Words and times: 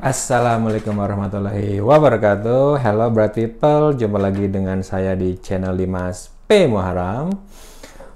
Assalamualaikum 0.00 0.96
warahmatullahi 0.96 1.76
wabarakatuh. 1.76 2.80
Hello 2.80 3.12
bright 3.12 3.36
people. 3.36 3.92
Jumpa 3.92 4.16
lagi 4.16 4.48
dengan 4.48 4.80
saya 4.80 5.12
di 5.12 5.36
channel 5.36 5.76
Limas 5.76 6.32
P. 6.48 6.64
Muharam 6.64 7.28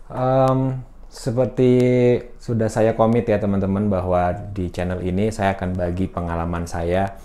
um, 0.08 0.80
Seperti 1.12 1.76
sudah 2.40 2.72
saya 2.72 2.96
komit 2.96 3.28
ya 3.28 3.36
teman-teman 3.36 3.92
Bahwa 3.92 4.32
di 4.32 4.72
channel 4.72 5.04
ini 5.04 5.28
saya 5.28 5.60
akan 5.60 5.76
bagi 5.76 6.08
pengalaman 6.08 6.64
saya 6.64 7.20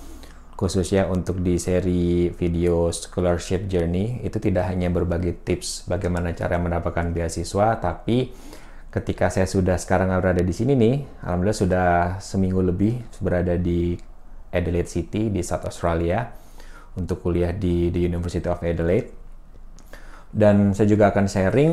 Khususnya 0.60 1.08
untuk 1.08 1.40
di 1.40 1.56
seri 1.56 2.28
video 2.28 2.92
Scholarship 2.92 3.72
Journey. 3.72 4.20
Itu 4.28 4.44
tidak 4.44 4.68
hanya 4.68 4.92
berbagi 4.92 5.40
tips 5.40 5.88
bagaimana 5.88 6.36
cara 6.36 6.60
mendapatkan 6.60 7.16
beasiswa 7.16 7.80
Tapi 7.80 8.28
ketika 8.92 9.32
saya 9.32 9.48
sudah 9.48 9.80
sekarang 9.80 10.12
berada 10.20 10.44
di 10.44 10.52
sini 10.52 10.76
nih, 10.76 11.24
alhamdulillah 11.24 11.56
sudah 11.64 11.90
seminggu 12.20 12.60
lebih 12.60 13.00
berada 13.24 13.56
di 13.56 14.09
Adelaide 14.54 14.90
City 14.90 15.30
di 15.30 15.42
South 15.46 15.66
Australia 15.66 16.26
untuk 16.98 17.22
kuliah 17.24 17.54
di 17.54 17.94
the 17.94 18.02
University 18.06 18.46
of 18.50 18.62
Adelaide. 18.66 19.10
Dan 20.30 20.78
saya 20.78 20.86
juga 20.90 21.10
akan 21.10 21.26
sharing 21.26 21.72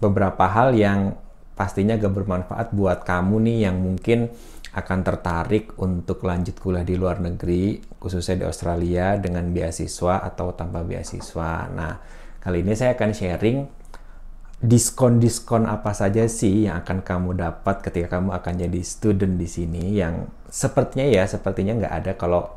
beberapa 0.00 0.44
hal 0.44 0.76
yang 0.76 1.16
pastinya 1.54 1.96
gak 1.96 2.12
bermanfaat 2.12 2.74
buat 2.74 3.06
kamu 3.06 3.40
nih 3.48 3.58
yang 3.70 3.76
mungkin 3.80 4.28
akan 4.74 5.06
tertarik 5.06 5.78
untuk 5.78 6.26
lanjut 6.26 6.58
kuliah 6.58 6.82
di 6.82 6.98
luar 6.98 7.22
negeri, 7.22 7.78
khususnya 8.02 8.42
di 8.42 8.44
Australia 8.44 9.14
dengan 9.14 9.46
beasiswa 9.54 10.18
atau 10.18 10.50
tanpa 10.50 10.82
beasiswa. 10.82 11.70
Nah, 11.70 11.94
kali 12.42 12.66
ini 12.66 12.74
saya 12.74 12.98
akan 12.98 13.10
sharing 13.14 13.58
diskon-diskon 14.64 15.68
apa 15.68 15.92
saja 15.92 16.24
sih 16.24 16.64
yang 16.64 16.80
akan 16.80 17.04
kamu 17.04 17.36
dapat 17.36 17.84
ketika 17.84 18.16
kamu 18.16 18.32
akan 18.32 18.52
jadi 18.64 18.80
student 18.80 19.36
di 19.36 19.44
sini 19.44 20.00
yang 20.00 20.24
sepertinya 20.48 21.04
ya 21.04 21.28
sepertinya 21.28 21.84
nggak 21.84 21.94
ada 22.00 22.12
kalau 22.16 22.48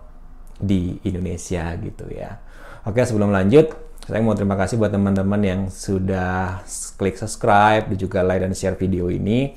di 0.55 0.95
Indonesia 1.03 1.75
gitu 1.75 2.07
ya. 2.07 2.39
Oke 2.87 3.03
sebelum 3.03 3.35
lanjut 3.35 3.75
saya 4.07 4.23
mau 4.23 4.39
terima 4.39 4.55
kasih 4.55 4.79
buat 4.79 4.95
teman-teman 4.95 5.41
yang 5.43 5.61
sudah 5.67 6.63
klik 6.95 7.19
subscribe 7.19 7.91
dan 7.91 7.97
juga 7.99 8.23
like 8.23 8.39
dan 8.39 8.55
share 8.55 8.79
video 8.79 9.11
ini. 9.11 9.51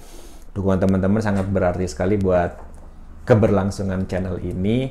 Dukungan 0.51 0.83
teman-teman 0.83 1.23
sangat 1.23 1.47
berarti 1.47 1.87
sekali 1.87 2.19
buat 2.19 2.59
keberlangsungan 3.31 4.11
channel 4.11 4.43
ini. 4.43 4.91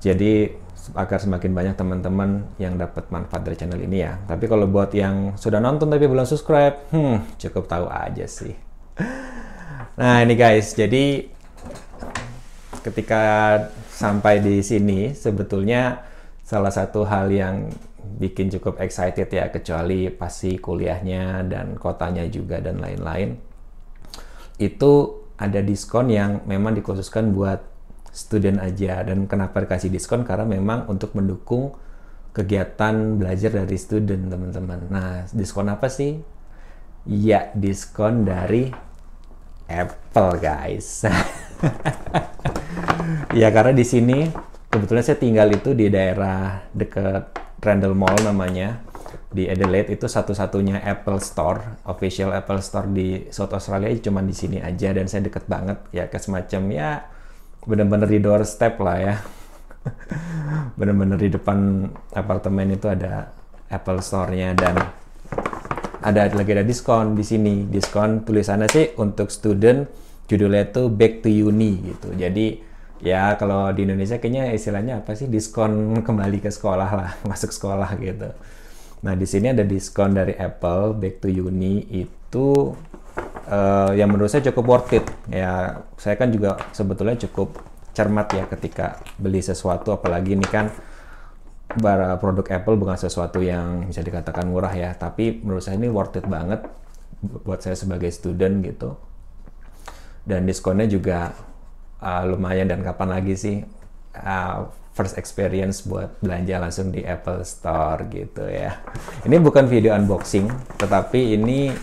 Jadi 0.00 0.63
agar 0.92 1.16
semakin 1.16 1.56
banyak 1.56 1.74
teman-teman 1.80 2.44
yang 2.60 2.76
dapat 2.76 3.08
manfaat 3.08 3.48
dari 3.48 3.56
channel 3.56 3.80
ini 3.80 4.04
ya. 4.04 4.20
Tapi 4.28 4.44
kalau 4.44 4.68
buat 4.68 4.92
yang 4.92 5.32
sudah 5.40 5.62
nonton 5.62 5.88
tapi 5.88 6.04
belum 6.04 6.28
subscribe, 6.28 6.92
hmm, 6.92 7.40
cukup 7.40 7.64
tahu 7.64 7.88
aja 7.88 8.28
sih. 8.28 8.52
Nah 9.96 10.20
ini 10.20 10.36
guys, 10.36 10.76
jadi 10.76 11.24
ketika 12.84 13.22
sampai 13.88 14.44
di 14.44 14.60
sini 14.60 15.16
sebetulnya 15.16 16.04
salah 16.44 16.68
satu 16.68 17.08
hal 17.08 17.32
yang 17.32 17.72
bikin 18.20 18.52
cukup 18.52 18.84
excited 18.84 19.32
ya 19.32 19.48
kecuali 19.48 20.12
pasti 20.12 20.60
kuliahnya 20.60 21.48
dan 21.48 21.80
kotanya 21.80 22.28
juga 22.28 22.60
dan 22.60 22.78
lain-lain 22.78 23.40
itu 24.60 25.24
ada 25.34 25.58
diskon 25.64 26.12
yang 26.12 26.46
memang 26.46 26.78
dikhususkan 26.78 27.34
buat 27.34 27.58
student 28.14 28.62
aja 28.62 29.02
dan 29.02 29.26
kenapa 29.26 29.66
dikasih 29.66 29.90
diskon 29.90 30.22
karena 30.22 30.46
memang 30.46 30.86
untuk 30.86 31.18
mendukung 31.18 31.74
kegiatan 32.30 33.18
belajar 33.18 33.50
dari 33.50 33.74
student 33.74 34.30
teman-teman. 34.30 34.86
Nah 34.86 35.26
diskon 35.34 35.66
apa 35.66 35.90
sih? 35.90 36.22
Ya 37.04 37.50
diskon 37.58 38.22
dari 38.22 38.70
Apple 39.66 40.38
guys. 40.38 41.02
ya 43.40 43.50
karena 43.50 43.74
di 43.74 43.82
sini 43.82 44.30
kebetulan 44.70 45.02
saya 45.02 45.18
tinggal 45.18 45.50
itu 45.50 45.74
di 45.74 45.90
daerah 45.90 46.62
dekat 46.70 47.34
Randall 47.58 47.98
Mall 47.98 48.14
namanya 48.22 48.78
di 49.34 49.50
Adelaide 49.50 49.90
itu 49.90 50.06
satu-satunya 50.06 50.86
Apple 50.86 51.18
Store, 51.18 51.82
official 51.90 52.30
Apple 52.30 52.62
Store 52.62 52.86
di 52.86 53.26
South 53.34 53.50
Australia 53.50 53.90
cuma 53.98 54.22
di 54.22 54.30
sini 54.30 54.62
aja 54.62 54.94
dan 54.94 55.10
saya 55.10 55.26
deket 55.26 55.50
banget 55.50 55.82
ya 55.90 56.06
ke 56.06 56.22
semacam 56.22 56.62
ya 56.70 56.90
bener-bener 57.64 58.08
di 58.08 58.18
doorstep 58.20 58.80
lah 58.80 58.96
ya. 59.00 59.14
Bener-bener 60.78 61.16
di 61.20 61.28
depan 61.32 61.88
apartemen 62.16 62.72
itu 62.72 62.88
ada 62.88 63.32
Apple 63.68 64.00
Store-nya 64.00 64.56
dan 64.56 64.76
ada 66.04 66.28
lagi 66.32 66.50
ada 66.52 66.64
diskon 66.64 67.16
di 67.16 67.24
sini. 67.24 67.64
Diskon 67.64 68.24
tulisannya 68.24 68.68
sih 68.68 68.92
untuk 69.00 69.32
student 69.32 69.88
judulnya 70.28 70.68
itu 70.68 70.92
back 70.92 71.24
to 71.24 71.28
uni 71.32 71.92
gitu. 71.92 72.12
Jadi 72.12 72.60
ya 73.00 73.36
kalau 73.36 73.72
di 73.72 73.88
Indonesia 73.88 74.20
kayaknya 74.20 74.52
istilahnya 74.52 75.00
apa 75.00 75.16
sih? 75.16 75.28
Diskon 75.28 76.04
kembali 76.04 76.44
ke 76.44 76.52
sekolah 76.52 76.90
lah 76.92 77.10
masuk 77.30 77.52
sekolah 77.52 77.96
gitu. 78.00 78.28
Nah 79.04 79.12
di 79.16 79.26
sini 79.28 79.52
ada 79.52 79.64
diskon 79.64 80.16
dari 80.16 80.36
Apple 80.36 80.96
back 80.96 81.24
to 81.24 81.28
uni 81.28 81.84
itu 81.92 82.72
uh, 83.48 83.90
yang 83.96 84.10
menurut 84.12 84.30
saya 84.32 84.44
cukup 84.50 84.64
worth 84.64 84.92
it. 84.96 85.06
Ya, 85.30 85.84
saya 85.96 86.16
kan 86.16 86.32
juga 86.32 86.60
sebetulnya 86.72 87.16
cukup 87.28 87.60
cermat 87.94 88.26
ya 88.34 88.44
ketika 88.50 88.98
beli 89.16 89.38
sesuatu, 89.38 89.94
apalagi 89.94 90.34
ini 90.34 90.46
kan 90.46 90.68
bara 91.78 92.18
produk 92.18 92.46
Apple 92.60 92.78
bukan 92.78 92.98
sesuatu 92.98 93.42
yang 93.42 93.86
bisa 93.86 94.02
dikatakan 94.02 94.46
murah 94.46 94.70
ya, 94.74 94.94
tapi 94.94 95.42
menurut 95.42 95.62
saya 95.62 95.78
ini 95.78 95.90
worth 95.90 96.18
it 96.18 96.26
banget 96.26 96.66
buat 97.22 97.62
saya 97.62 97.78
sebagai 97.78 98.10
student 98.10 98.60
gitu. 98.62 98.98
Dan 100.24 100.48
diskonnya 100.48 100.88
juga 100.88 101.36
uh, 102.00 102.22
lumayan 102.24 102.68
dan 102.68 102.80
kapan 102.80 103.14
lagi 103.20 103.34
sih 103.36 103.56
uh, 104.16 104.68
first 104.94 105.18
experience 105.18 105.82
buat 105.82 106.22
belanja 106.22 106.62
langsung 106.62 106.94
di 106.94 107.02
Apple 107.02 107.42
Store 107.42 108.06
gitu 108.08 108.46
ya. 108.46 108.78
Ini 109.26 109.36
bukan 109.42 109.66
video 109.66 109.90
unboxing, 109.98 110.46
tetapi 110.78 111.34
ini 111.34 111.74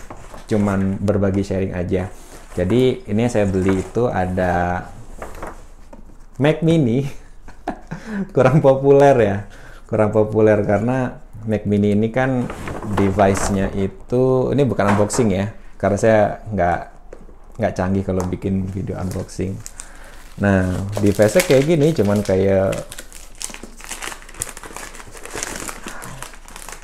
cuman 0.52 1.00
berbagi 1.00 1.40
sharing 1.40 1.72
aja. 1.72 2.12
Jadi 2.52 3.08
ini 3.08 3.24
saya 3.32 3.48
beli 3.48 3.80
itu 3.80 4.12
ada 4.12 4.84
Mac 6.36 6.60
Mini 6.60 7.08
kurang 8.36 8.60
populer 8.60 9.16
ya, 9.16 9.36
kurang 9.88 10.12
populer 10.12 10.60
karena 10.60 11.16
Mac 11.48 11.64
Mini 11.64 11.96
ini 11.96 12.12
kan 12.12 12.44
device-nya 12.92 13.72
itu 13.72 14.52
ini 14.52 14.68
bukan 14.68 14.92
unboxing 14.92 15.32
ya, 15.32 15.56
karena 15.80 15.96
saya 15.96 16.20
nggak 16.52 16.80
nggak 17.56 17.72
canggih 17.72 18.04
kalau 18.04 18.20
bikin 18.28 18.68
video 18.68 19.00
unboxing. 19.00 19.56
Nah, 20.44 20.76
device-nya 21.00 21.42
kayak 21.48 21.64
gini, 21.64 21.88
cuman 21.96 22.20
kayak 22.20 22.76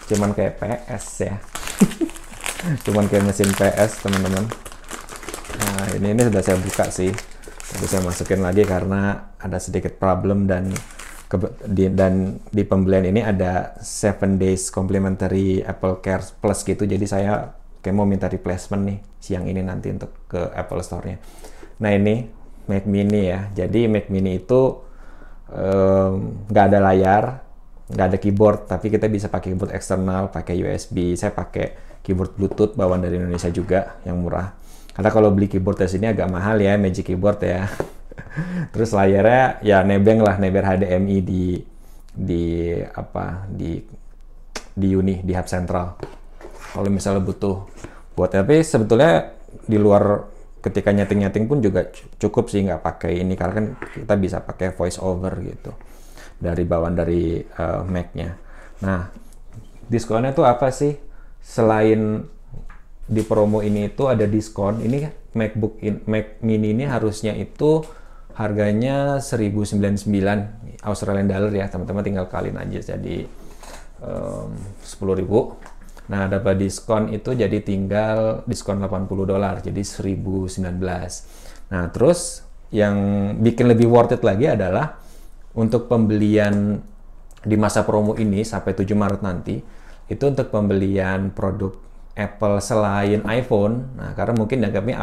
cuman 0.09 0.33
kayak 0.33 0.57
PS 0.57 1.05
ya. 1.29 1.37
cuman 2.59 3.07
kayak 3.07 3.25
mesin 3.31 3.51
PS 3.55 4.03
teman-teman. 4.03 4.45
Nah 5.59 5.85
ini 5.95 6.09
ini 6.15 6.23
sudah 6.27 6.43
saya 6.43 6.59
buka 6.59 6.87
sih. 6.91 7.13
Tapi 7.69 7.85
saya 7.85 8.03
masukin 8.03 8.41
lagi 8.41 8.65
karena 8.65 9.33
ada 9.37 9.61
sedikit 9.61 10.01
problem 10.01 10.49
dan 10.49 10.73
ke, 11.29 11.37
di, 11.69 11.93
dan 11.93 12.41
di 12.49 12.65
pembelian 12.65 13.05
ini 13.05 13.21
ada 13.21 13.77
7 13.77 14.41
days 14.41 14.73
complimentary 14.73 15.61
Apple 15.61 16.01
Care 16.01 16.25
Plus 16.41 16.65
gitu. 16.65 16.89
Jadi 16.89 17.05
saya 17.05 17.53
kayak 17.85 17.95
mau 17.95 18.09
minta 18.09 18.27
replacement 18.27 18.83
nih 18.89 18.99
siang 19.21 19.45
ini 19.47 19.61
nanti 19.61 19.93
untuk 19.93 20.27
ke 20.27 20.41
Apple 20.57 20.81
Store-nya. 20.81 21.21
Nah 21.85 21.91
ini 21.93 22.27
Mac 22.67 22.89
Mini 22.89 23.23
ya. 23.29 23.53
Jadi 23.53 23.87
Mac 23.87 24.09
Mini 24.09 24.41
itu 24.41 24.89
nggak 26.49 26.65
um, 26.65 26.69
ada 26.69 26.79
layar 26.81 27.25
nggak 27.89 28.07
ada 28.13 28.19
keyboard 28.21 28.69
tapi 28.69 28.93
kita 28.93 29.09
bisa 29.09 29.33
pakai 29.33 29.57
keyboard 29.57 29.73
eksternal 29.73 30.29
pakai 30.29 30.61
USB 30.61 31.17
saya 31.17 31.33
pakai 31.33 31.88
keyboard 32.09 32.33
Bluetooth 32.41 32.73
bawaan 32.73 33.05
dari 33.05 33.21
Indonesia 33.21 33.53
juga 33.53 34.01
yang 34.09 34.25
murah. 34.25 34.57
Karena 34.97 35.11
kalau 35.13 35.29
beli 35.29 35.47
keyboard 35.47 35.85
di 35.85 35.87
sini 35.87 36.09
agak 36.09 36.27
mahal 36.33 36.57
ya, 36.59 36.81
Magic 36.81 37.07
Keyboard 37.07 37.39
ya. 37.45 37.69
Terus 38.75 38.91
layarnya 38.97 39.61
ya 39.61 39.85
nebeng 39.85 40.25
lah, 40.25 40.41
neber 40.41 40.65
HDMI 40.65 41.17
di 41.23 41.61
di 42.11 42.75
apa 42.75 43.47
di 43.47 43.79
di 44.75 44.89
uni 44.97 45.23
di 45.23 45.33
hub 45.37 45.47
central. 45.47 46.01
Kalau 46.75 46.91
misalnya 46.91 47.23
butuh 47.23 47.63
buat 48.19 48.35
tapi 48.35 48.65
sebetulnya 48.67 49.39
di 49.71 49.79
luar 49.79 50.27
ketika 50.59 50.91
nyeting-nyeting 50.91 51.47
pun 51.47 51.63
juga 51.63 51.87
cukup 52.19 52.51
sih 52.51 52.67
nggak 52.67 52.83
pakai 52.83 53.23
ini 53.23 53.39
karena 53.39 53.55
kan 53.55 53.67
kita 53.95 54.15
bisa 54.19 54.43
pakai 54.43 54.75
voice 54.75 54.99
over 54.99 55.31
gitu 55.47 55.71
dari 56.39 56.67
bawaan 56.67 56.99
dari 56.99 57.39
uh, 57.39 57.87
Mac-nya. 57.87 58.35
Nah, 58.83 59.11
diskonnya 59.87 60.35
tuh 60.35 60.47
apa 60.47 60.71
sih? 60.71 60.95
Selain 61.49 62.29
di 63.09 63.25
promo 63.25 63.65
ini 63.65 63.89
itu 63.89 64.05
ada 64.05 64.29
diskon. 64.29 64.85
Ini 64.85 65.33
MacBook 65.33 65.81
in, 65.81 66.05
Mac 66.05 66.45
Mini 66.45 66.77
ini 66.77 66.85
harusnya 66.85 67.33
itu 67.33 67.81
harganya 68.37 69.17
1099 69.25 70.85
Australian 70.85 71.25
dollar 71.25 71.49
ya. 71.49 71.73
Teman-teman 71.73 72.05
tinggal 72.05 72.29
kaliin 72.29 72.61
aja. 72.61 72.93
Jadi 72.93 73.25
um, 74.05 74.53
10.000 74.85 75.25
nah 76.09 76.25
dapat 76.25 76.57
diskon 76.57 77.13
itu 77.13 77.37
jadi 77.37 77.61
tinggal 77.61 78.41
diskon 78.49 78.81
80 78.81 79.29
dolar 79.29 79.61
jadi 79.61 79.77
1019 79.85 80.57
nah 81.69 81.85
terus 81.93 82.49
yang 82.73 82.97
bikin 83.45 83.69
lebih 83.69 83.93
worth 83.93 84.17
it 84.17 84.25
lagi 84.25 84.49
adalah 84.49 84.97
untuk 85.53 85.85
pembelian 85.85 86.81
di 87.45 87.57
masa 87.61 87.85
promo 87.85 88.17
ini 88.17 88.41
sampai 88.41 88.73
7 88.73 88.89
Maret 88.97 89.21
nanti 89.21 89.61
itu 90.09 90.25
untuk 90.25 90.49
pembelian 90.49 91.31
produk 91.33 91.77
Apple 92.19 92.59
selain 92.59 93.23
iPhone. 93.29 93.95
Nah, 93.95 94.11
karena 94.19 94.35
mungkin 94.35 94.59
dianggapnya 94.65 94.97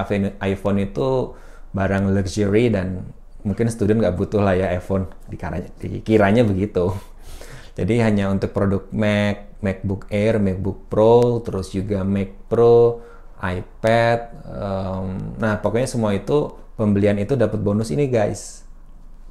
iPhone 0.44 0.78
itu 0.84 1.32
barang 1.72 2.12
luxury 2.12 2.68
dan 2.68 3.08
mungkin 3.46 3.70
student 3.72 4.02
nggak 4.02 4.18
butuh 4.18 4.42
lah 4.42 4.58
ya 4.58 4.68
iPhone 4.76 5.08
dikiranya, 5.32 5.70
dikiranya 5.80 6.44
begitu. 6.44 6.92
Jadi 7.78 8.04
hanya 8.04 8.32
untuk 8.32 8.52
produk 8.52 8.84
Mac, 8.92 9.62
MacBook 9.64 10.08
Air, 10.12 10.42
MacBook 10.42 10.88
Pro, 10.92 11.40
terus 11.44 11.72
juga 11.72 12.04
Mac 12.04 12.32
Pro, 12.52 13.04
iPad. 13.40 14.20
Um, 14.48 15.36
nah 15.40 15.60
pokoknya 15.60 15.88
semua 15.88 16.16
itu 16.16 16.56
pembelian 16.76 17.20
itu 17.20 17.36
dapat 17.36 17.60
bonus 17.60 17.92
ini 17.92 18.08
guys. 18.08 18.64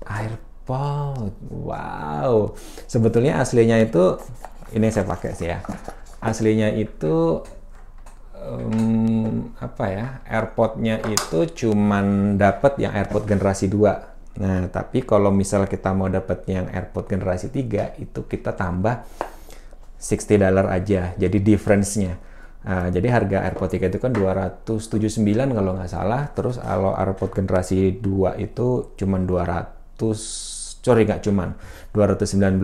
AirPod, 0.05 1.33
wow. 1.49 2.53
Sebetulnya 2.85 3.41
aslinya 3.41 3.81
itu 3.81 4.21
ini 4.73 4.89
saya 4.89 5.05
pakai 5.05 5.31
sih 5.37 5.49
ya. 5.53 5.61
Aslinya 6.25 6.73
itu 6.73 7.45
um, 8.45 9.53
apa 9.61 9.85
ya 9.91 10.07
AirPod-nya 10.29 11.01
itu 11.09 11.39
cuman 11.65 12.37
dapat 12.37 12.81
yang 12.81 12.93
AirPod 12.93 13.25
generasi 13.25 13.69
2 13.71 14.13
nah 14.35 14.67
tapi 14.67 15.07
kalau 15.07 15.31
misal 15.31 15.63
kita 15.71 15.95
mau 15.95 16.11
dapat 16.11 16.43
yang 16.51 16.67
AirPod 16.67 17.07
generasi 17.07 17.55
3 17.55 18.03
itu 18.03 18.27
kita 18.27 18.51
tambah 18.59 19.07
60 20.03 20.43
dollar 20.43 20.67
aja 20.75 21.15
jadi 21.15 21.39
difference-nya 21.39 22.19
Nah, 22.65 22.89
jadi 22.89 23.13
harga 23.13 23.45
AirPod 23.45 23.77
3 23.77 23.93
itu 23.93 24.01
kan 24.01 24.09
279 24.17 25.53
kalau 25.53 25.77
nggak 25.77 25.91
salah. 25.93 26.33
Terus 26.33 26.57
kalau 26.57 26.97
AirPod 26.97 27.37
generasi 27.37 28.01
2 28.01 28.41
itu 28.41 28.97
cuman 28.97 29.29
200, 29.29 30.01
sorry 30.85 31.09
nggak 31.09 31.25
cuman. 31.25 31.57
219 31.97 32.61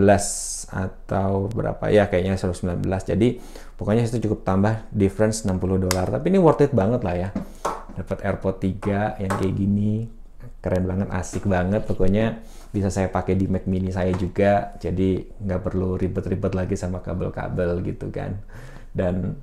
atau 0.69 1.49
berapa? 1.49 1.88
Ya 1.88 2.05
kayaknya 2.12 2.37
119. 2.37 2.84
Jadi 2.84 3.40
pokoknya 3.81 4.05
itu 4.05 4.20
cukup 4.28 4.44
tambah 4.44 4.84
difference 4.93 5.49
60 5.49 5.88
dolar. 5.88 6.06
Tapi 6.12 6.28
ini 6.28 6.37
worth 6.37 6.69
it 6.69 6.76
banget 6.76 7.00
lah 7.00 7.14
ya. 7.17 7.28
Dapat 7.96 8.20
AirPod 8.20 8.61
3 8.61 9.25
yang 9.25 9.32
kayak 9.40 9.55
gini. 9.56 10.05
Keren 10.61 10.84
banget 10.84 11.08
asik 11.08 11.49
banget. 11.49 11.88
Pokoknya 11.88 12.44
bisa 12.69 12.93
saya 12.93 13.08
pakai 13.08 13.40
di 13.40 13.49
Mac 13.49 13.64
mini 13.64 13.88
saya 13.88 14.12
juga. 14.12 14.76
Jadi 14.76 15.25
nggak 15.40 15.61
perlu 15.64 15.96
ribet-ribet 15.96 16.52
lagi 16.52 16.76
sama 16.76 17.00
kabel-kabel 17.00 17.81
gitu 17.88 18.12
kan. 18.12 18.37
Dan 18.93 19.40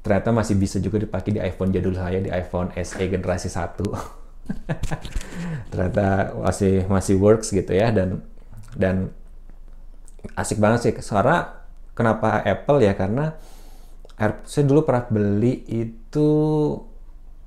ternyata 0.00 0.32
masih 0.32 0.56
bisa 0.56 0.80
juga 0.80 0.96
dipakai 0.96 1.36
di 1.36 1.40
iPhone 1.44 1.68
jadul 1.68 1.92
saya 1.92 2.24
di 2.24 2.32
iPhone 2.32 2.72
SE 2.80 3.04
generasi 3.04 3.52
1 3.52 3.84
ternyata 5.70 6.32
masih 6.40 6.84
masih 6.88 7.16
works 7.20 7.52
gitu 7.52 7.72
ya 7.72 7.92
dan 7.92 8.24
dan 8.74 9.12
asik 10.34 10.58
banget 10.58 10.80
sih. 10.84 10.92
Karena 10.94 11.64
kenapa 11.94 12.42
Apple 12.42 12.84
ya? 12.84 12.92
Karena 12.94 13.34
Air, 14.18 14.42
saya 14.50 14.66
dulu 14.66 14.82
pernah 14.82 15.06
beli 15.06 15.62
itu 15.70 16.28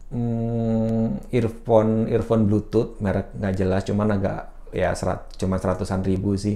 hmm, 0.07 1.27
earphone 1.35 2.07
earphone 2.07 2.47
Bluetooth 2.47 2.95
merek 3.03 3.35
nggak 3.35 3.55
jelas 3.59 3.83
cuman 3.83 4.15
agak 4.15 4.71
ya 4.71 4.95
serat, 4.95 5.27
cuma 5.35 5.59
seratusan 5.59 5.99
ribu 6.07 6.39
sih. 6.39 6.55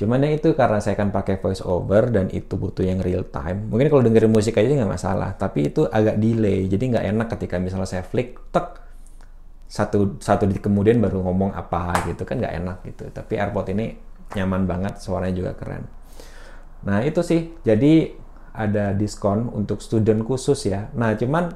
Cuman 0.00 0.16
yang 0.24 0.40
itu 0.40 0.56
karena 0.56 0.80
saya 0.80 0.96
kan 0.96 1.12
pakai 1.12 1.36
voice 1.36 1.60
over 1.60 2.08
dan 2.08 2.32
itu 2.32 2.56
butuh 2.56 2.80
yang 2.80 3.04
real 3.04 3.20
time. 3.28 3.68
Mungkin 3.68 3.92
kalau 3.92 4.00
dengerin 4.00 4.32
musik 4.32 4.56
aja 4.56 4.72
nggak 4.72 4.92
masalah 4.96 5.36
tapi 5.36 5.68
itu 5.68 5.84
agak 5.84 6.16
delay 6.16 6.64
jadi 6.64 6.84
nggak 6.96 7.04
enak 7.12 7.26
ketika 7.36 7.60
misalnya 7.60 7.84
saya 7.84 8.00
flick 8.00 8.40
tek 8.48 8.80
satu 9.70 10.18
satu 10.18 10.50
detik 10.50 10.66
kemudian 10.66 10.98
baru 10.98 11.22
ngomong 11.22 11.54
apa 11.54 12.10
gitu 12.10 12.26
kan 12.26 12.42
nggak 12.42 12.54
enak 12.58 12.78
gitu 12.90 13.06
tapi 13.14 13.38
AirPod 13.38 13.70
ini 13.70 13.94
nyaman 14.34 14.66
banget 14.66 14.98
suaranya 14.98 15.34
juga 15.38 15.52
keren 15.54 15.86
nah 16.82 17.06
itu 17.06 17.22
sih 17.22 17.54
jadi 17.62 18.18
ada 18.54 18.92
diskon 18.94 19.50
untuk 19.50 19.78
student 19.80 20.26
khusus 20.26 20.66
ya. 20.66 20.90
Nah, 20.98 21.14
cuman 21.14 21.54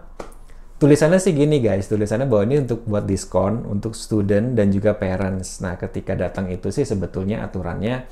tulisannya 0.78 1.18
sih 1.18 1.34
gini 1.34 1.58
guys, 1.58 1.90
tulisannya 1.90 2.30
bahwa 2.30 2.42
ini 2.46 2.56
untuk 2.62 2.86
buat 2.86 3.04
diskon 3.06 3.66
untuk 3.66 3.98
student 3.98 4.54
dan 4.54 4.70
juga 4.70 4.94
parents. 4.94 5.58
Nah, 5.60 5.74
ketika 5.74 6.14
datang 6.14 6.50
itu 6.50 6.70
sih 6.70 6.86
sebetulnya 6.86 7.42
aturannya 7.42 8.06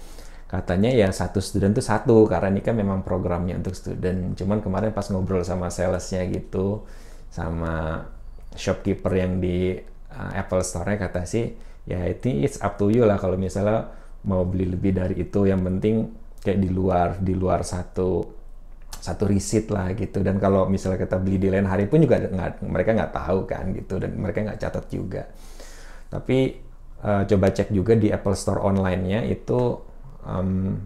katanya 0.53 0.93
ya 0.93 1.09
satu 1.09 1.41
student 1.41 1.73
tuh 1.73 1.87
satu 1.87 2.29
karena 2.29 2.53
ini 2.53 2.61
kan 2.61 2.77
memang 2.77 3.07
programnya 3.07 3.57
untuk 3.57 3.73
student. 3.73 4.35
Cuman 4.35 4.61
kemarin 4.61 4.91
pas 4.91 5.07
ngobrol 5.09 5.47
sama 5.47 5.71
salesnya 5.71 6.27
gitu, 6.29 6.85
sama 7.31 8.05
shopkeeper 8.53 9.15
yang 9.17 9.41
di 9.41 9.79
uh, 10.13 10.33
Apple 10.37 10.63
Store-nya 10.63 11.01
kata 11.01 11.25
sih 11.25 11.51
ya 11.83 12.07
itu 12.07 12.31
it's 12.31 12.63
up 12.63 12.79
to 12.79 12.95
you 12.95 13.03
lah 13.03 13.19
kalau 13.19 13.35
misalnya 13.35 13.91
mau 14.29 14.47
beli 14.47 14.71
lebih 14.71 14.95
dari 14.95 15.15
itu. 15.25 15.49
Yang 15.49 15.61
penting 15.67 15.95
kayak 16.43 16.59
di 16.63 16.71
luar 16.71 17.09
di 17.19 17.35
luar 17.35 17.67
satu 17.67 18.23
satu 19.03 19.25
riset 19.27 19.67
lah 19.73 19.91
gitu. 19.99 20.23
Dan 20.23 20.39
kalau 20.39 20.71
misalnya 20.71 21.03
kita 21.03 21.19
beli 21.19 21.43
di 21.43 21.49
lain 21.51 21.67
hari 21.67 21.91
pun 21.91 21.99
juga 21.99 22.23
nggak 22.23 22.63
mereka 22.63 22.91
nggak 22.95 23.13
tahu 23.13 23.39
kan 23.51 23.65
gitu 23.75 23.99
dan 23.99 24.15
mereka 24.15 24.39
nggak 24.47 24.61
catat 24.63 24.85
juga. 24.93 25.23
Tapi 26.07 26.39
uh, 27.03 27.23
coba 27.27 27.47
cek 27.51 27.75
juga 27.75 27.99
di 27.99 28.15
Apple 28.15 28.37
Store 28.39 28.63
online-nya 28.63 29.27
itu 29.27 29.81
um, 30.23 30.79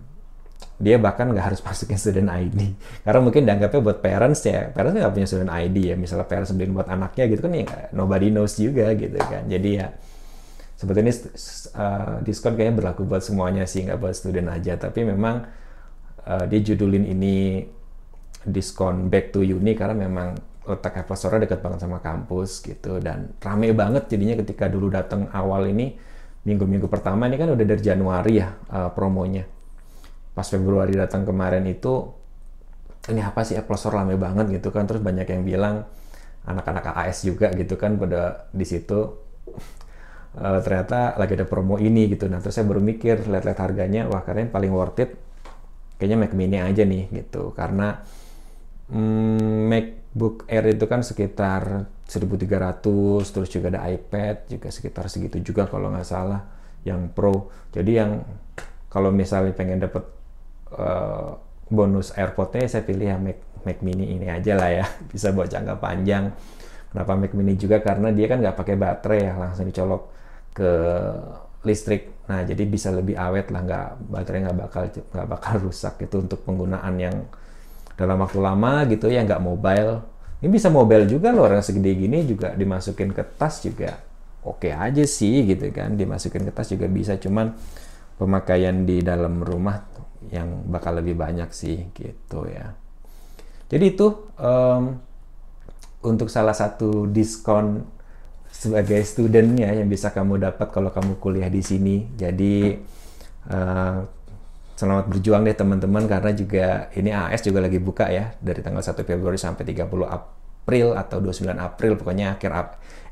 dia 0.77 1.01
bahkan 1.01 1.33
nggak 1.33 1.47
harus 1.53 1.61
masukin 1.67 1.97
student 1.97 2.29
ID 2.29 2.77
karena 3.03 3.21
mungkin 3.25 3.43
dianggapnya 3.49 3.81
buat 3.81 3.99
parents 4.05 4.45
ya 4.45 4.69
parents 4.73 4.97
nggak 5.01 5.15
punya 5.15 5.29
student 5.29 5.53
ID 5.53 5.77
ya. 5.93 5.97
Misalnya 5.97 6.27
parents 6.29 6.53
beliin 6.53 6.77
buat 6.77 6.89
anaknya 6.89 7.25
gitu 7.33 7.41
kan 7.49 7.53
ya 7.57 7.67
nobody 7.97 8.29
knows 8.29 8.61
juga 8.61 8.93
gitu 8.93 9.17
kan. 9.17 9.49
Jadi 9.49 9.71
ya 9.81 9.87
sebetulnya 10.77 11.13
uh, 11.73 12.21
diskon 12.21 12.53
kayaknya 12.53 12.75
berlaku 12.77 13.09
buat 13.09 13.25
semuanya 13.25 13.65
sih 13.65 13.89
nggak 13.89 13.99
buat 13.99 14.15
student 14.15 14.53
aja. 14.53 14.77
Tapi 14.77 15.01
memang 15.09 15.49
uh, 16.29 16.45
dia 16.45 16.61
judulin 16.61 17.09
ini 17.09 17.65
diskon 18.47 19.09
back 19.09 19.33
to 19.33 19.43
uni 19.43 19.73
karena 19.75 19.97
memang 19.97 20.37
letak 20.67 21.07
Apple 21.07 21.17
Store 21.17 21.41
dekat 21.41 21.65
banget 21.65 21.89
sama 21.89 22.05
kampus 22.05 22.61
gitu. 22.61 23.01
Dan 23.01 23.33
rame 23.41 23.73
banget 23.73 24.13
jadinya 24.13 24.37
ketika 24.45 24.69
dulu 24.69 24.93
datang 24.93 25.33
awal 25.33 25.73
ini 25.73 25.97
minggu-minggu 26.47 26.87
pertama 26.87 27.27
ini 27.27 27.41
kan 27.41 27.51
udah 27.51 27.67
dari 27.67 27.83
Januari 27.83 28.39
ya 28.39 28.55
uh, 28.71 28.95
promonya 28.95 29.56
pas 30.37 30.45
Februari 30.45 30.93
datang 30.93 31.25
kemarin 31.25 31.65
itu 31.65 32.13
ini 33.09 33.25
apa 33.25 33.41
sih 33.41 33.57
Apple 33.57 33.81
Store 33.81 34.05
banget 34.05 34.61
gitu 34.61 34.69
kan. 34.69 34.85
Terus 34.85 35.01
banyak 35.01 35.25
yang 35.25 35.43
bilang 35.49 35.89
anak-anak 36.45 36.93
AS 36.93 37.25
juga 37.25 37.49
gitu 37.57 37.81
kan 37.81 37.97
pada 37.97 38.53
di 38.53 38.69
situ. 38.69 39.25
Uh, 40.37 40.61
ternyata 40.61 41.17
lagi 41.17 41.33
ada 41.33 41.49
promo 41.49 41.81
ini 41.81 42.13
gitu. 42.13 42.29
Nah 42.29 42.45
terus 42.45 42.61
saya 42.61 42.69
baru 42.69 42.85
mikir 42.85 43.25
lihat-lihat 43.25 43.57
harganya 43.57 44.05
wah 44.05 44.21
kalian 44.21 44.53
paling 44.53 44.69
worth 44.69 45.01
it 45.01 45.17
kayaknya 45.97 46.29
Mac 46.29 46.33
Mini 46.37 46.61
aja 46.61 46.85
nih 46.85 47.09
gitu. 47.09 47.57
Karena 47.57 47.97
hmm, 48.93 49.73
MacBook 49.73 50.45
Air 50.53 50.77
itu 50.77 50.85
kan 50.85 51.01
sekitar 51.01 51.89
1300 52.05 53.25
terus 53.33 53.49
juga 53.49 53.73
ada 53.73 53.89
iPad 53.89 54.53
juga 54.53 54.69
sekitar 54.69 55.09
segitu 55.09 55.41
juga 55.41 55.65
kalau 55.65 55.89
nggak 55.89 56.05
salah 56.05 56.45
yang 56.85 57.09
Pro. 57.11 57.49
Jadi 57.73 57.91
yang 57.97 58.21
kalau 58.93 59.09
misalnya 59.11 59.57
pengen 59.57 59.83
dapat 59.83 60.16
uh, 60.77 61.37
bonus 61.67 62.15
AirPod-nya 62.15 62.71
saya 62.71 62.87
pilih 62.87 63.07
yang 63.11 63.21
Mac, 63.23 63.39
Mac 63.67 63.79
Mini 63.83 64.15
ini 64.15 64.31
aja 64.31 64.55
lah 64.55 64.71
ya. 64.71 64.87
Bisa 65.11 65.35
buat 65.35 65.51
jangka 65.51 65.81
panjang. 65.83 66.31
Kenapa 66.93 67.13
Mac 67.19 67.33
Mini 67.35 67.59
juga? 67.59 67.83
Karena 67.83 68.15
dia 68.15 68.27
kan 68.31 68.39
nggak 68.41 68.57
pakai 68.57 68.77
baterai 68.79 69.21
ya 69.27 69.33
langsung 69.37 69.67
dicolok 69.67 70.03
ke 70.55 70.71
listrik. 71.67 72.25
Nah 72.31 72.47
jadi 72.47 72.63
bisa 72.67 72.95
lebih 72.95 73.19
awet 73.19 73.51
lah 73.51 73.61
nggak 73.63 73.89
baterai 74.09 74.41
nggak 74.47 74.57
bakal 74.57 74.83
nggak 74.89 75.29
bakal 75.29 75.55
rusak 75.67 75.95
itu 76.03 76.17
untuk 76.23 76.41
penggunaan 76.47 76.95
yang 76.97 77.17
dalam 77.99 78.19
waktu 78.23 78.39
lama 78.39 78.87
gitu 78.89 79.11
ya 79.11 79.27
nggak 79.27 79.43
mobile. 79.43 80.01
Ini 80.41 80.49
bisa 80.49 80.71
mobile 80.71 81.05
juga 81.11 81.35
loh 81.35 81.49
orang 81.49 81.61
segede 81.61 81.93
gini 81.97 82.23
juga 82.25 82.55
dimasukin 82.55 83.11
ke 83.13 83.25
tas 83.37 83.61
juga 83.65 83.99
oke 84.47 84.69
okay 84.69 84.73
aja 84.73 85.05
sih 85.05 85.43
gitu 85.45 85.69
kan. 85.75 85.99
Dimasukin 85.99 86.47
ke 86.47 86.53
tas 86.55 86.71
juga 86.71 86.87
bisa 86.87 87.19
cuman 87.19 87.53
pemakaian 88.17 88.87
di 88.89 89.05
dalam 89.05 89.45
rumah 89.45 89.96
yang 90.33 90.67
bakal 90.71 90.97
lebih 90.97 91.19
banyak 91.19 91.51
sih 91.53 91.91
gitu 91.95 92.47
ya. 92.49 92.75
Jadi 93.67 93.85
itu 93.99 94.31
um, 94.39 94.99
untuk 96.07 96.31
salah 96.31 96.55
satu 96.55 97.11
diskon 97.11 97.83
sebagai 98.47 99.03
studentnya 99.03 99.75
yang 99.75 99.91
bisa 99.91 100.15
kamu 100.15 100.39
dapat 100.39 100.71
kalau 100.71 100.95
kamu 100.95 101.19
kuliah 101.19 101.51
di 101.51 101.61
sini. 101.61 102.07
Jadi 102.15 102.79
uh, 103.51 104.07
selamat 104.79 105.09
berjuang 105.11 105.43
deh 105.43 105.57
teman-teman 105.57 106.05
karena 106.07 106.31
juga 106.37 106.67
ini 106.95 107.11
AS 107.11 107.43
juga 107.43 107.65
lagi 107.65 107.81
buka 107.81 108.13
ya 108.13 108.37
dari 108.39 108.61
tanggal 108.61 108.85
1 108.85 108.93
Februari 109.03 109.41
sampai 109.41 109.65
30 109.65 109.89
April 110.05 110.87
atau 110.95 111.17
29 111.19 111.49
April 111.57 111.93
pokoknya 111.97 112.37
akhir 112.37 112.51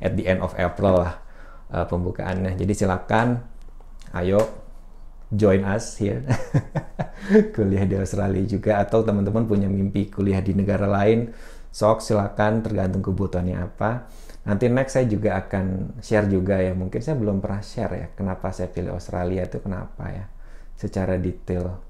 at 0.04 0.12
the 0.14 0.25
end 0.28 0.44
of 0.44 0.52
April 0.54 1.02
lah 1.02 1.18
uh, 1.75 1.87
pembukaannya. 1.88 2.54
Jadi 2.54 2.73
silakan 2.73 3.42
ayo 4.14 4.63
join 5.33 5.64
us 5.64 5.97
here. 5.97 6.23
Kuliah 7.57 7.88
di 7.88 7.97
Australia 7.97 8.45
juga 8.45 8.83
atau 8.83 9.00
teman-teman 9.00 9.49
punya 9.49 9.69
mimpi 9.71 10.12
kuliah 10.12 10.45
di 10.45 10.52
negara 10.52 10.85
lain. 10.85 11.33
Sok 11.75 12.04
silakan 12.04 12.62
tergantung 12.62 13.02
kebutuhannya 13.02 13.59
apa. 13.59 14.07
Nanti 14.45 14.69
next 14.69 14.95
saya 14.95 15.09
juga 15.09 15.40
akan 15.40 15.97
share 16.04 16.28
juga 16.28 16.61
ya. 16.61 16.76
Mungkin 16.76 17.00
saya 17.00 17.16
belum 17.16 17.40
pernah 17.40 17.64
share 17.64 17.95
ya 17.97 18.07
kenapa 18.12 18.52
saya 18.52 18.69
pilih 18.69 18.93
Australia 18.93 19.49
itu 19.49 19.59
kenapa 19.59 20.04
ya 20.12 20.25
secara 20.76 21.16
detail. 21.16 21.81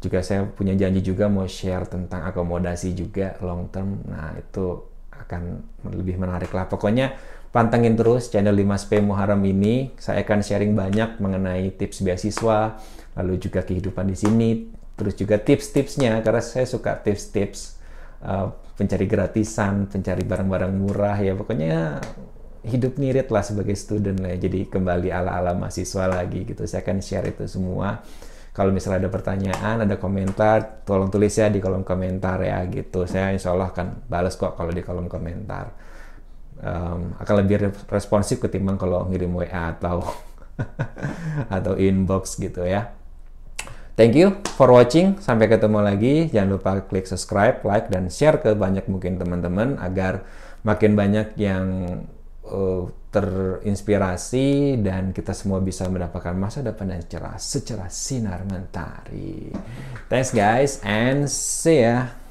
Juga 0.00 0.24
saya 0.24 0.48
punya 0.48 0.72
janji 0.74 1.04
juga 1.04 1.28
mau 1.28 1.44
share 1.44 1.86
tentang 1.86 2.24
akomodasi 2.28 2.96
juga 2.96 3.36
long 3.44 3.68
term. 3.68 4.02
Nah 4.08 4.34
itu 4.40 4.93
akan 5.22 5.62
lebih 5.94 6.18
menarik 6.18 6.50
lah. 6.50 6.66
Pokoknya 6.66 7.14
pantengin 7.54 7.94
terus 7.94 8.32
channel 8.32 8.56
5SP 8.56 8.98
Muharram 8.98 9.40
ini. 9.46 9.94
Saya 9.94 10.26
akan 10.26 10.42
sharing 10.42 10.74
banyak 10.74 11.22
mengenai 11.22 11.70
tips 11.78 12.02
beasiswa 12.02 12.78
lalu 13.14 13.38
juga 13.38 13.62
kehidupan 13.62 14.10
di 14.10 14.16
sini 14.18 14.50
terus 14.94 15.14
juga 15.18 15.38
tips-tipsnya 15.38 16.22
karena 16.22 16.42
saya 16.42 16.66
suka 16.66 16.98
tips-tips 17.02 17.78
uh, 18.22 18.50
pencari 18.74 19.06
gratisan 19.06 19.86
pencari 19.86 20.26
barang-barang 20.26 20.72
murah 20.74 21.18
ya. 21.22 21.38
Pokoknya 21.38 22.02
hidup 22.64 22.96
ngirit 22.96 23.28
lah 23.28 23.44
sebagai 23.44 23.76
student 23.76 24.18
lah 24.24 24.34
jadi 24.40 24.66
kembali 24.66 25.12
ala-ala 25.14 25.54
mahasiswa 25.54 26.10
lagi 26.10 26.42
gitu. 26.42 26.66
Saya 26.66 26.82
akan 26.82 26.98
share 26.98 27.30
itu 27.30 27.46
semua 27.46 28.02
kalau 28.54 28.70
misalnya 28.70 29.02
ada 29.02 29.10
pertanyaan, 29.10 29.82
ada 29.82 29.98
komentar, 29.98 30.86
tolong 30.86 31.10
tulis 31.10 31.34
ya 31.34 31.50
di 31.50 31.58
kolom 31.58 31.82
komentar 31.82 32.38
ya 32.38 32.62
gitu. 32.70 33.02
Saya 33.02 33.34
insya 33.34 33.50
Allah 33.50 33.74
akan 33.74 34.06
balas 34.06 34.38
kok 34.38 34.54
kalau 34.54 34.70
di 34.70 34.78
kolom 34.78 35.10
komentar. 35.10 35.74
Um, 36.62 37.18
akan 37.18 37.34
lebih 37.42 37.74
responsif 37.90 38.38
ketimbang 38.38 38.78
kalau 38.78 39.10
ngirim 39.10 39.34
WA 39.34 39.74
atau 39.74 40.06
atau 41.58 41.74
inbox 41.74 42.38
gitu 42.38 42.62
ya. 42.62 42.94
Thank 43.98 44.14
you 44.14 44.38
for 44.54 44.70
watching. 44.70 45.18
Sampai 45.18 45.50
ketemu 45.50 45.82
lagi. 45.82 46.30
Jangan 46.30 46.50
lupa 46.54 46.78
klik 46.86 47.10
subscribe, 47.10 47.58
like, 47.66 47.90
dan 47.90 48.06
share 48.06 48.38
ke 48.38 48.54
banyak 48.54 48.86
mungkin 48.86 49.18
teman-teman 49.18 49.82
agar 49.82 50.22
makin 50.62 50.94
banyak 50.94 51.34
yang 51.42 51.66
uh, 52.54 52.86
terinspirasi 53.10 54.78
dan 54.82 55.10
kita 55.10 55.34
semua 55.34 55.58
bisa 55.58 55.86
mendapatkan 55.90 56.34
masa 56.34 56.62
depan 56.62 56.94
yang 56.94 57.04
cerah 57.06 57.38
secerah 57.38 57.90
sinar 57.90 58.46
mentari. 58.46 59.50
Thanks 60.06 60.30
guys 60.30 60.78
and 60.86 61.26
see 61.26 61.82
ya. 61.82 62.23